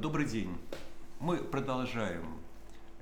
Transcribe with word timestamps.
Добрый 0.00 0.24
день. 0.24 0.56
Мы 1.18 1.36
продолжаем 1.36 2.38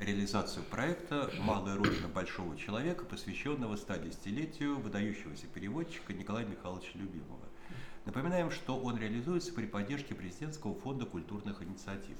реализацию 0.00 0.64
проекта 0.64 1.30
«Малая 1.38 1.76
родина 1.76 2.08
большого 2.08 2.56
человека», 2.56 3.04
посвященного 3.04 3.76
110-летию 3.76 4.80
выдающегося 4.80 5.46
переводчика 5.46 6.12
Николая 6.12 6.44
Михайловича 6.44 6.90
Любимого. 6.94 7.46
Напоминаем, 8.04 8.50
что 8.50 8.76
он 8.76 8.98
реализуется 8.98 9.52
при 9.52 9.66
поддержке 9.66 10.16
Президентского 10.16 10.74
фонда 10.74 11.06
культурных 11.06 11.62
инициатив. 11.62 12.16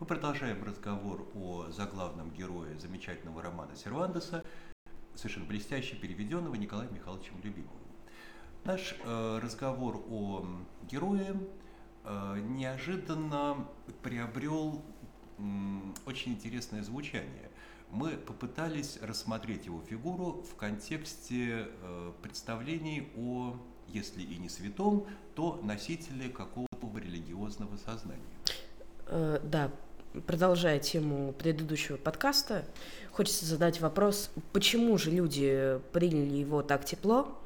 Мы 0.00 0.06
продолжаем 0.06 0.64
разговор 0.64 1.28
о 1.36 1.70
заглавном 1.70 2.32
герое 2.32 2.76
замечательного 2.80 3.42
романа 3.42 3.76
Сервантеса, 3.76 4.44
совершенно 5.14 5.46
блестяще 5.46 5.94
переведенного 5.94 6.56
Николаем 6.56 6.92
Михайловичем 6.92 7.36
Любимовым. 7.44 7.78
Наш 8.64 8.96
э, 9.04 9.38
разговор 9.40 10.04
о 10.10 10.44
герое 10.90 11.36
неожиданно 12.40 13.66
приобрел 14.02 14.82
э, 15.38 15.42
очень 16.06 16.32
интересное 16.32 16.82
звучание. 16.82 17.50
Мы 17.90 18.10
попытались 18.10 18.98
рассмотреть 19.00 19.66
его 19.66 19.80
фигуру 19.82 20.44
в 20.50 20.56
контексте 20.56 21.68
э, 21.68 22.12
представлений 22.22 23.08
о 23.16 23.56
если 23.88 24.22
и 24.22 24.36
не 24.36 24.48
святом, 24.48 25.06
то 25.34 25.60
носители 25.62 26.28
какого-то 26.28 26.66
религиозного 26.98 27.76
сознания. 27.76 28.22
Э, 29.06 29.38
да, 29.42 29.70
продолжая 30.26 30.78
тему 30.78 31.32
предыдущего 31.32 31.96
подкаста, 31.96 32.64
хочется 33.12 33.44
задать 33.44 33.80
вопрос, 33.80 34.30
почему 34.52 34.96
же 34.98 35.10
люди 35.10 35.80
приняли 35.92 36.36
его 36.36 36.62
так 36.62 36.84
тепло, 36.84 37.38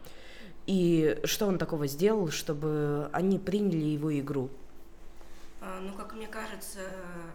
и 0.66 1.20
что 1.24 1.46
он 1.46 1.58
такого 1.58 1.86
сделал, 1.86 2.30
чтобы 2.30 3.10
они 3.12 3.38
приняли 3.38 3.84
его 3.84 4.16
игру? 4.18 4.50
А, 5.60 5.80
ну, 5.80 5.92
как 5.94 6.14
мне 6.14 6.26
кажется, 6.26 6.80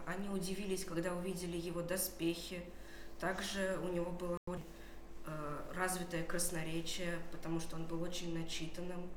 они 0.06 0.28
удивились, 0.28 0.84
когда 0.84 1.14
увидели 1.14 1.56
его 1.56 1.82
доспехи. 1.82 2.62
Также 3.20 3.78
у 3.82 3.92
него 3.92 4.10
было 4.10 4.38
Э, 5.26 5.58
развитое 5.74 6.22
красноречие, 6.22 7.18
потому 7.32 7.58
что 7.58 7.74
он 7.74 7.84
был 7.84 8.00
очень 8.00 8.32
начитанным. 8.38 9.10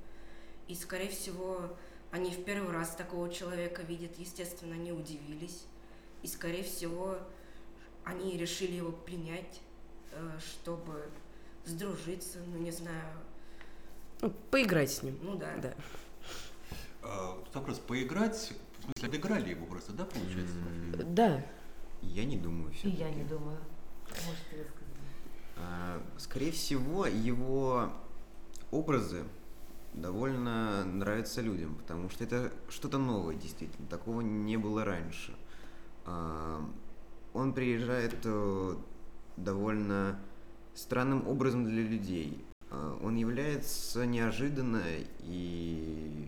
И, 0.68 0.74
скорее 0.74 1.10
всего, 1.10 1.78
они 2.10 2.32
в 2.32 2.44
первый 2.44 2.74
раз 2.74 2.96
такого 2.96 3.32
человека 3.32 3.84
видят, 3.84 4.18
естественно, 4.18 4.74
они 4.74 4.92
удивились. 4.92 5.66
И, 6.24 6.28
скорее 6.28 6.64
всего, 6.64 7.18
они 8.04 8.38
решили 8.38 8.74
его 8.74 8.92
принять, 8.92 9.62
э, 10.12 10.40
чтобы 10.40 11.12
сдружиться, 11.66 12.40
ну, 12.48 12.58
не 12.58 12.72
знаю. 12.72 13.14
Ну, 14.22 14.32
поиграть 14.52 14.92
с 14.92 15.04
ним. 15.04 15.18
Ну, 15.22 15.36
да. 15.36 15.56
да. 15.62 15.74
А, 17.02 17.38
вопрос, 17.54 17.80
поиграть, 17.80 18.54
в 18.80 18.84
смысле, 18.84 19.08
обыграли 19.08 19.50
его 19.52 19.66
просто, 19.66 19.94
да, 19.94 20.06
получается? 20.06 20.56
Да. 21.06 21.46
Я 22.02 22.26
не 22.26 22.38
думаю. 22.38 22.72
И 22.84 22.90
я 22.90 23.10
не 23.10 23.24
думаю. 23.24 23.58
Сказать. 24.08 24.68
А, 25.58 26.02
скорее 26.18 26.52
всего, 26.52 27.06
его 27.06 27.92
образы 28.72 29.24
довольно 29.94 30.86
нравятся 30.86 31.42
людям, 31.42 31.76
потому 31.76 32.10
что 32.10 32.24
это 32.24 32.52
что-то 32.70 32.98
новое, 32.98 33.36
действительно. 33.36 33.88
Такого 33.88 34.22
не 34.22 34.58
было 34.58 34.86
раньше. 34.86 35.36
А, 36.06 36.64
он 37.34 37.54
приезжает 37.54 38.16
э, 38.24 38.76
довольно 39.38 40.20
странным 40.74 41.28
образом 41.28 41.66
для 41.66 41.84
людей. 41.84 42.44
А, 42.72 42.98
он 43.04 43.16
является 43.16 44.06
неожиданно 44.06 44.84
и 45.24 46.28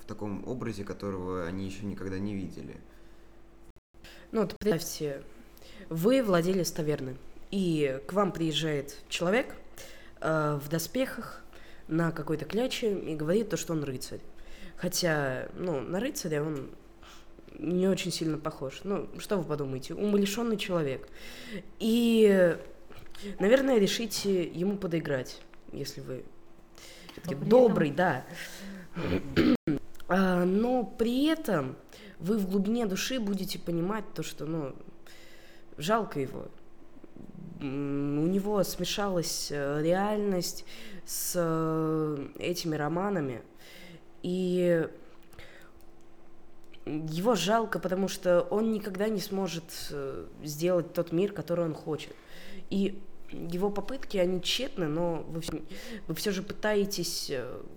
в 0.00 0.06
таком 0.06 0.46
образе, 0.46 0.84
которого 0.84 1.46
они 1.46 1.66
еще 1.66 1.84
никогда 1.84 2.18
не 2.18 2.34
видели. 2.34 2.76
Ну 4.32 4.42
вот 4.42 4.56
представьте, 4.58 5.22
вы 5.88 6.22
владелец 6.22 6.70
таверны 6.70 7.16
и 7.50 8.00
к 8.06 8.12
вам 8.12 8.32
приезжает 8.32 8.96
человек 9.08 9.54
э, 10.20 10.58
в 10.62 10.68
доспехах 10.68 11.42
на 11.88 12.10
какой-то 12.12 12.44
кляче 12.44 12.98
и 12.98 13.16
говорит 13.16 13.48
то, 13.48 13.56
что 13.56 13.72
он 13.72 13.84
рыцарь. 13.84 14.20
Хотя, 14.76 15.48
ну, 15.54 15.80
на 15.80 15.98
рыцаря 15.98 16.42
он 16.42 16.70
не 17.58 17.88
очень 17.88 18.12
сильно 18.12 18.38
похож. 18.38 18.80
Ну, 18.84 19.08
что 19.18 19.38
вы 19.38 19.44
подумаете? 19.44 19.94
Умалишенный 19.94 20.56
человек. 20.56 21.08
И, 21.78 22.56
наверное, 23.40 23.78
решите 23.78 24.44
ему 24.44 24.76
подыграть, 24.76 25.40
если 25.72 26.00
вы 26.00 26.24
добрый, 27.26 27.90
да. 27.90 28.24
а, 30.08 30.44
но 30.44 30.84
при 30.84 31.26
этом 31.26 31.76
вы 32.18 32.38
в 32.38 32.48
глубине 32.48 32.86
души 32.86 33.20
будете 33.20 33.58
понимать 33.58 34.04
то, 34.14 34.22
что, 34.22 34.46
ну, 34.46 34.74
жалко 35.76 36.20
его 36.20 36.48
у 37.60 37.64
него 37.64 38.62
смешалась 38.62 39.48
э, 39.50 39.82
реальность 39.82 40.64
с 41.04 41.32
э, 41.34 42.28
этими 42.38 42.76
романами, 42.76 43.42
и 44.22 44.88
его 46.86 47.34
жалко, 47.34 47.78
потому 47.78 48.08
что 48.08 48.42
он 48.42 48.72
никогда 48.72 49.08
не 49.08 49.20
сможет 49.20 49.64
э, 49.90 50.26
сделать 50.42 50.92
тот 50.92 51.12
мир, 51.12 51.32
который 51.32 51.64
он 51.64 51.74
хочет. 51.74 52.14
И 52.70 53.02
его 53.30 53.70
попытки, 53.70 54.16
они 54.16 54.40
тщетны, 54.42 54.86
но 54.86 55.24
вы, 55.28 55.42
вы 56.06 56.14
все 56.14 56.30
же 56.30 56.42
пытаетесь 56.42 57.32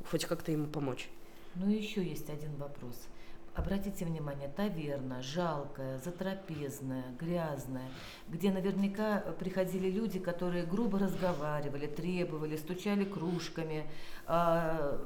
хоть 0.10 0.26
как-то 0.26 0.52
ему 0.52 0.68
помочь. 0.68 1.10
Ну 1.56 1.70
и 1.70 1.76
еще 1.76 2.04
есть 2.04 2.30
один 2.30 2.56
вопрос– 2.56 2.96
обратите 3.54 4.06
внимание, 4.06 4.50
таверна, 4.50 5.22
жалкая, 5.22 6.00
затрапезная, 6.00 7.04
грязная, 7.20 7.90
где 8.30 8.52
наверняка 8.52 9.20
приходили 9.40 9.90
люди, 9.90 10.20
которые 10.20 10.66
грубо 10.66 11.00
разговаривали, 11.00 11.88
требовали, 11.88 12.56
стучали 12.56 13.04
кружками, 13.04 13.86
а, 14.26 15.00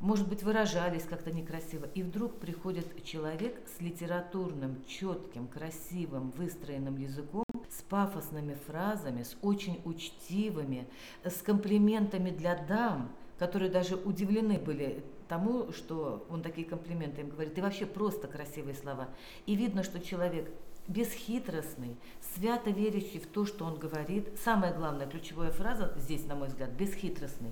может 0.00 0.28
быть, 0.28 0.42
выражались 0.42 1.04
как-то 1.04 1.30
некрасиво. 1.30 1.86
И 1.94 2.02
вдруг 2.02 2.38
приходит 2.38 3.04
человек 3.04 3.56
с 3.66 3.80
литературным, 3.80 4.84
четким, 4.86 5.46
красивым, 5.46 6.30
выстроенным 6.32 6.96
языком, 6.96 7.43
с 7.78 7.82
пафосными 7.82 8.56
фразами, 8.66 9.22
с 9.22 9.36
очень 9.42 9.80
учтивыми, 9.84 10.86
с 11.24 11.42
комплиментами 11.42 12.30
для 12.30 12.56
дам, 12.56 13.10
которые 13.38 13.70
даже 13.70 13.96
удивлены 13.96 14.58
были 14.58 15.04
тому, 15.28 15.72
что 15.72 16.26
он 16.30 16.42
такие 16.42 16.66
комплименты 16.66 17.22
им 17.22 17.30
говорит, 17.30 17.56
и 17.56 17.60
вообще 17.60 17.86
просто 17.86 18.28
красивые 18.28 18.74
слова. 18.74 19.08
И 19.46 19.54
видно, 19.54 19.82
что 19.82 20.00
человек 20.00 20.50
бесхитростный, 20.86 21.96
свято 22.34 22.70
верящий 22.70 23.18
в 23.18 23.26
то, 23.26 23.46
что 23.46 23.64
он 23.64 23.78
говорит. 23.78 24.28
Самая 24.44 24.74
главная 24.74 25.06
ключевая 25.06 25.50
фраза 25.50 25.94
здесь, 25.96 26.26
на 26.26 26.34
мой 26.34 26.48
взгляд, 26.48 26.70
бесхитростный. 26.70 27.50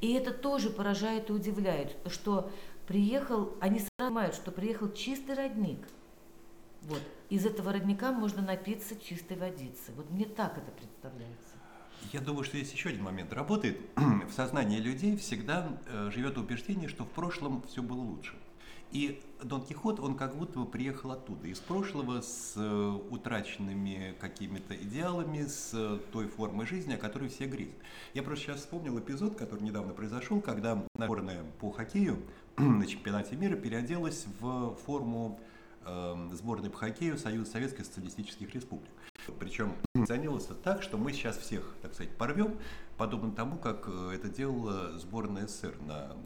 И 0.00 0.12
это 0.14 0.32
тоже 0.32 0.70
поражает 0.70 1.30
и 1.30 1.32
удивляет, 1.32 1.96
что 2.06 2.50
приехал, 2.86 3.54
они 3.60 3.80
понимают, 3.96 4.34
что 4.34 4.50
приехал 4.50 4.90
чистый 4.92 5.36
родник. 5.36 5.86
Вот. 6.82 7.02
Из 7.28 7.46
этого 7.46 7.72
родника 7.72 8.12
можно 8.12 8.42
напиться 8.42 8.98
чистой 8.98 9.36
водицы. 9.36 9.92
Вот 9.96 10.10
мне 10.10 10.24
так 10.24 10.58
это 10.58 10.70
представляется. 10.72 11.56
Я 12.12 12.20
думаю, 12.20 12.44
что 12.44 12.56
есть 12.56 12.72
еще 12.72 12.88
один 12.88 13.04
момент. 13.04 13.32
Работает 13.32 13.78
в 13.96 14.32
сознании 14.32 14.78
людей 14.78 15.16
всегда 15.16 15.78
э, 15.86 16.10
живет 16.12 16.36
убеждение, 16.36 16.88
что 16.88 17.04
в 17.04 17.08
прошлом 17.08 17.62
все 17.68 17.82
было 17.82 18.00
лучше. 18.00 18.34
И 18.90 19.22
Дон 19.42 19.62
Кихот, 19.64 20.00
он 20.00 20.16
как 20.16 20.36
будто 20.36 20.58
бы 20.58 20.66
приехал 20.66 21.12
оттуда, 21.12 21.48
из 21.48 21.58
прошлого, 21.60 22.20
с 22.20 22.52
э, 22.56 22.98
утраченными 23.10 24.14
какими-то 24.20 24.74
идеалами, 24.76 25.46
с 25.46 25.70
э, 25.72 25.98
той 26.12 26.26
формой 26.26 26.66
жизни, 26.66 26.92
о 26.92 26.98
которой 26.98 27.30
все 27.30 27.46
грезят. 27.46 27.74
Я 28.12 28.22
просто 28.22 28.44
сейчас 28.44 28.58
вспомнил 28.58 28.98
эпизод, 28.98 29.36
который 29.36 29.62
недавно 29.62 29.94
произошел, 29.94 30.42
когда 30.42 30.84
сборная 30.94 31.42
по 31.60 31.70
хоккею 31.70 32.18
на 32.58 32.86
чемпионате 32.86 33.34
мира 33.36 33.56
переоделась 33.56 34.26
в 34.40 34.74
форму 34.84 35.40
э, 35.84 36.28
сборной 36.32 36.70
по 36.70 36.78
хоккею 36.78 37.18
Союза 37.18 37.52
Советских 37.52 37.86
Социалистических 37.86 38.54
Республик. 38.54 38.90
Причем 39.38 39.74
позиционировалось 39.92 40.48
так, 40.62 40.82
что 40.82 40.98
мы 40.98 41.12
сейчас 41.12 41.36
всех, 41.36 41.74
так 41.82 41.94
сказать, 41.94 42.16
порвем, 42.16 42.58
подобно 42.96 43.32
тому, 43.32 43.56
как 43.56 43.88
э, 43.88 44.12
это 44.14 44.28
делала 44.28 44.98
сборная 44.98 45.46
СССР 45.46 45.76
на 45.86 46.16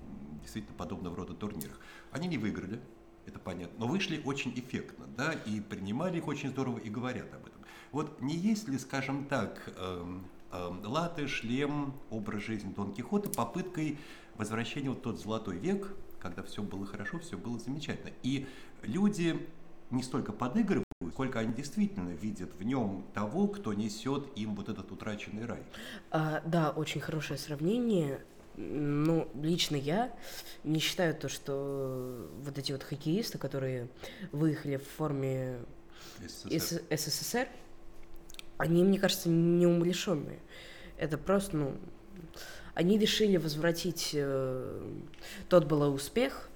действительно 0.43 0.76
подобного 0.76 1.17
рода 1.17 1.35
турнирах. 1.35 1.79
Они 2.12 2.29
не 2.29 2.38
выиграли, 2.38 2.81
это 3.26 3.38
понятно, 3.38 3.75
но 3.79 3.87
вышли 3.87 4.23
очень 4.25 4.53
эффектно, 4.55 5.06
да, 5.17 5.32
и 5.32 5.61
принимали 5.61 6.19
их 6.19 6.29
очень 6.29 6.50
здорово 6.50 6.79
и 6.79 6.88
говорят 6.88 7.32
об 7.35 7.47
этом. 7.47 7.61
Вот 7.93 8.20
не 8.20 8.35
есть 8.35 8.69
ли, 8.69 8.79
скажем 8.79 9.26
так, 9.26 9.73
э, 9.76 10.19
э, 10.53 10.73
латы, 10.85 11.29
шлем, 11.29 11.94
образ 12.11 12.43
жизни 12.43 12.73
Дон 12.73 12.93
Кихота 12.93 13.29
попыткой 13.31 13.99
возвращения 14.37 14.91
в 14.91 14.97
тот 14.97 15.20
золотой 15.20 15.58
век, 15.58 15.94
когда 16.26 16.43
все 16.43 16.62
было 16.62 16.87
хорошо, 16.87 17.19
все 17.19 17.37
было 17.37 17.58
замечательно. 17.58 18.12
И 18.23 18.46
люди 18.82 19.49
не 19.90 20.02
столько 20.02 20.32
подыгрывают, 20.32 20.84
сколько 21.12 21.38
они 21.38 21.52
действительно 21.55 22.11
видят 22.11 22.55
в 22.55 22.62
нем 22.62 23.06
того, 23.14 23.46
кто 23.49 23.73
несет 23.73 24.26
им 24.37 24.55
вот 24.56 24.69
этот 24.69 24.90
утраченный 24.90 25.46
рай. 25.46 25.62
А, 26.11 26.43
да, 26.44 26.70
очень 26.70 27.00
хорошее 27.00 27.38
сравнение. 27.38 28.20
Ну, 28.56 29.28
лично 29.34 29.76
я 29.76 30.17
не 30.64 30.81
считаю 30.81 31.14
то, 31.14 31.28
что 31.28 32.29
вот 32.40 32.58
эти 32.58 32.72
вот 32.72 32.82
хоккеисты, 32.82 33.38
которые 33.38 33.88
выехали 34.32 34.79
в 34.79 34.88
форме 34.96 35.58
СССР. 36.26 36.82
СССР, 36.90 37.49
они, 38.56 38.82
мне 38.82 38.99
кажется, 38.99 39.29
не 39.29 39.67
умалишенные. 39.67 40.40
Это 40.96 41.19
просто, 41.19 41.56
ну, 41.58 41.76
они 42.76 42.99
решили 42.99 43.38
возвратить 43.38 44.11
э, 44.12 44.81
тот 45.49 45.64
был 45.64 45.82
успех, 45.94 46.50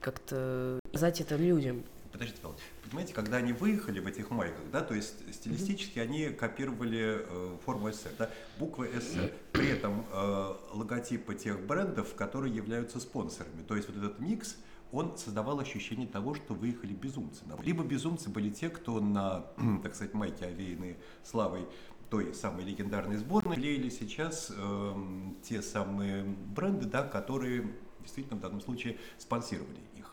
как-то 0.00 0.80
сказать 0.88 1.20
это 1.20 1.36
людям. 1.36 1.84
Подождите, 2.10 2.40
Павел, 2.42 2.56
понимаете, 2.82 3.14
когда 3.14 3.36
они 3.36 3.52
выехали 3.52 4.00
в 4.00 4.06
этих 4.08 4.30
майках, 4.30 4.64
да, 4.72 4.80
то 4.80 4.94
есть 4.94 5.14
стилистически 5.32 6.00
они 6.00 6.30
копировали 6.30 7.20
э, 7.20 7.56
форму 7.64 7.92
СССР, 7.92 8.10
да, 8.18 8.30
буквы 8.58 8.90
СССР, 8.92 9.32
при 9.52 9.68
этом 9.68 10.04
э, 10.10 10.54
логотипы 10.72 11.36
тех 11.36 11.60
брендов, 11.60 12.16
которые 12.16 12.52
являются 12.52 12.98
спонсорами. 12.98 13.62
То 13.62 13.76
есть 13.76 13.88
вот 13.88 13.96
этот 13.96 14.18
микс, 14.18 14.56
он 14.90 15.16
создавал 15.16 15.60
ощущение 15.60 16.08
того, 16.08 16.34
что 16.34 16.54
выехали 16.54 16.94
безумцы. 16.94 17.44
Либо 17.62 17.84
безумцы 17.84 18.28
были 18.28 18.50
те, 18.50 18.70
кто 18.70 18.98
на, 18.98 19.46
так 19.84 19.94
сказать, 19.94 20.14
майке, 20.14 20.46
овеянные 20.46 20.96
славой 21.22 21.68
той 22.10 22.34
самой 22.34 22.64
легендарной 22.64 23.16
сборной, 23.16 23.56
клеили 23.56 23.88
сейчас 23.90 24.50
эм, 24.56 25.36
те 25.42 25.62
самые 25.62 26.24
бренды, 26.24 26.86
да, 26.86 27.02
которые 27.02 27.70
действительно 28.00 28.36
в 28.36 28.40
данном 28.40 28.60
случае 28.60 28.96
спонсировали 29.18 29.78
их. 29.96 30.10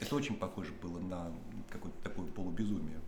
Это 0.00 0.14
очень 0.16 0.36
похоже 0.36 0.72
было 0.82 0.98
на 0.98 1.32
какое-то 1.70 1.98
такое 2.02 2.26
полубезумие. 2.26 3.00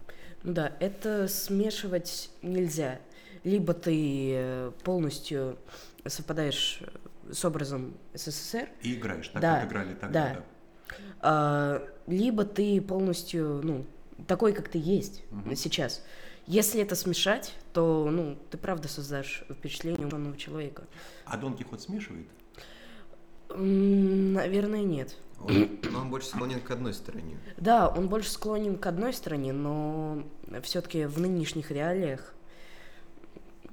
Ну 0.43 0.53
да, 0.53 0.77
это 0.81 1.29
смешивать 1.29 2.31
нельзя. 2.43 3.01
Либо 3.45 3.75
ты 3.75 4.33
э, 4.35 4.73
полностью 4.83 5.59
совпадаешь 6.07 6.81
э, 6.81 7.33
с 7.33 7.45
образом 7.45 7.95
СССР, 8.15 8.69
И 8.83 8.95
играешь 8.95 9.29
так, 9.29 9.43
Да, 9.43 9.61
как 9.61 9.69
играли 9.69 9.95
тогда. 9.95 10.09
да. 10.11 10.35
да. 10.35 10.97
а, 11.21 11.89
либо 12.07 12.45
ты 12.45 12.81
полностью, 12.81 13.61
ну, 13.63 13.85
такой, 14.27 14.53
как 14.53 14.69
ты 14.69 14.79
есть 14.79 15.23
Мгм. 15.31 15.55
сейчас. 15.55 16.03
Если 16.47 16.81
это 16.81 16.95
смешать, 16.95 17.55
то, 17.73 18.09
ну, 18.11 18.39
ты 18.51 18.57
правда 18.57 18.89
создашь 18.89 19.45
впечатление 19.51 20.07
умного 20.07 20.37
человека. 20.37 20.85
А 21.25 21.37
Дон 21.37 21.57
Кихот 21.57 21.81
смешивает? 21.81 22.29
Наверное, 23.49 24.83
нет. 24.83 25.17
Он, 25.41 25.79
но 25.91 26.01
он 26.01 26.11
больше 26.11 26.29
склонен 26.29 26.61
к 26.61 26.71
одной 26.71 26.95
стороне. 26.95 27.39
Да, 27.57 27.89
он 27.89 28.09
больше 28.09 28.31
склонен 28.31 28.79
к 28.79 28.87
одной 28.87 29.13
стороне, 29.13 29.53
но 29.53 30.23
все-таки 30.63 31.05
в 31.05 31.21
нынешних 31.21 31.71
реалиях 31.71 32.33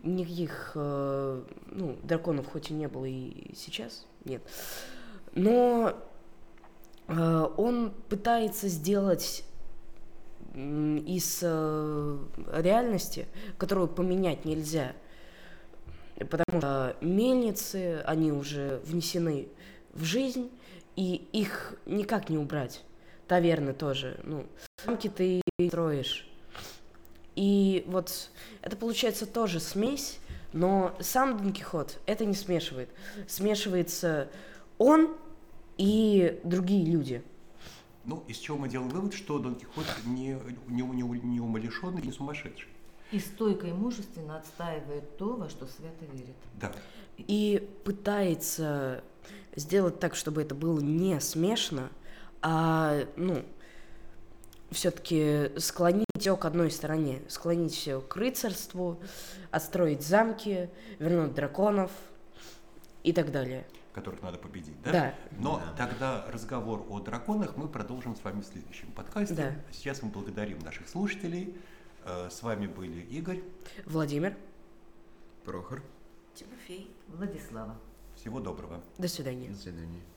никаких 0.01 0.71
э, 0.75 1.43
ну, 1.67 1.97
драконов 2.03 2.47
хоть 2.51 2.71
и 2.71 2.73
не 2.73 2.87
было 2.87 3.05
и 3.05 3.55
сейчас, 3.55 4.05
нет. 4.25 4.41
Но 5.33 5.93
э, 7.07 7.47
он 7.57 7.93
пытается 8.09 8.67
сделать 8.67 9.45
из 10.53 11.39
э, 11.41 12.17
реальности, 12.53 13.27
которую 13.57 13.87
поменять 13.87 14.45
нельзя, 14.45 14.93
потому 16.17 16.59
что 16.59 16.95
мельницы, 17.01 18.01
они 18.05 18.31
уже 18.31 18.81
внесены 18.85 19.47
в 19.93 20.03
жизнь, 20.03 20.51
и 20.95 21.27
их 21.31 21.75
никак 21.85 22.29
не 22.29 22.37
убрать. 22.37 22.83
Таверны 23.27 23.73
тоже, 23.73 24.19
ну, 24.23 24.45
замки 24.85 25.09
ты 25.09 25.41
строишь. 25.67 26.29
И 27.35 27.83
вот 27.87 28.29
это 28.61 28.75
получается 28.75 29.25
тоже 29.25 29.59
смесь, 29.59 30.19
но 30.51 30.95
сам 30.99 31.37
Дон 31.37 31.51
Кихот 31.51 31.99
это 32.05 32.25
не 32.25 32.35
смешивает. 32.35 32.89
Смешивается 33.27 34.29
он 34.77 35.15
и 35.77 36.39
другие 36.43 36.85
люди. 36.85 37.23
Ну, 38.05 38.23
из 38.27 38.37
чего 38.37 38.57
мы 38.57 38.69
делаем 38.69 38.89
вывод, 38.89 39.13
что 39.13 39.39
Дон 39.39 39.55
Кихот 39.55 39.85
не, 40.05 40.37
не, 40.67 40.81
не, 40.81 41.03
не 41.03 41.39
умалишенный, 41.39 42.01
не 42.01 42.11
сумасшедший. 42.11 42.69
И 43.11 43.19
стойко 43.19 43.67
и 43.67 43.71
мужественно 43.71 44.37
отстаивает 44.37 45.17
то, 45.17 45.35
во 45.35 45.49
что 45.49 45.67
свято 45.67 46.05
верит. 46.11 46.35
Да. 46.59 46.71
И 47.17 47.69
пытается 47.83 49.03
сделать 49.55 49.99
так, 49.99 50.15
чтобы 50.15 50.41
это 50.41 50.55
было 50.55 50.79
не 50.79 51.19
смешно, 51.21 51.89
а, 52.41 53.05
ну, 53.15 53.43
все-таки 54.71 55.51
склонить 55.57 56.05
все 56.17 56.35
к 56.35 56.45
одной 56.45 56.71
стороне, 56.71 57.21
склонить 57.29 57.73
все 57.73 58.01
к 58.01 58.15
рыцарству, 58.15 58.99
отстроить 59.51 60.01
замки, 60.01 60.69
вернуть 60.99 61.33
драконов 61.33 61.91
и 63.03 63.13
так 63.13 63.31
далее. 63.31 63.65
Которых 63.93 64.21
надо 64.21 64.37
победить, 64.37 64.81
да? 64.83 64.91
Да. 64.91 65.15
Но 65.39 65.57
Да. 65.59 65.73
тогда 65.87 66.25
разговор 66.29 66.85
о 66.89 66.99
драконах 66.99 67.55
мы 67.57 67.67
продолжим 67.67 68.15
с 68.15 68.23
вами 68.23 68.41
в 68.41 68.45
следующем 68.45 68.91
подкасте. 68.91 69.35
Да. 69.35 69.55
Сейчас 69.71 70.01
мы 70.01 70.09
благодарим 70.09 70.59
наших 70.59 70.87
слушателей. 70.89 71.55
Э, 72.05 72.29
С 72.29 72.43
вами 72.43 72.67
были 72.67 72.99
Игорь. 73.01 73.41
Владимир, 73.85 74.35
Прохор. 75.45 75.81
Тимофей. 76.33 76.91
Владислава. 77.07 77.77
Всего 78.15 78.39
доброго. 78.39 78.81
до 78.97 79.07
свидания. 79.07 79.49
До 79.49 79.55
свидания. 79.57 80.12